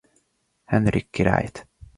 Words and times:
Henrik 0.63 1.07
királyt. 1.09 1.67